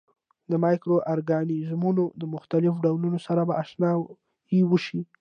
د 0.51 0.53
مایکرو 0.63 0.97
ارګانیزمونو 1.13 2.03
د 2.21 2.23
مختلفو 2.35 2.81
ډولونو 2.85 3.19
سره 3.27 3.41
به 3.47 3.53
آشنايي 3.63 4.61
وشي. 4.65 4.99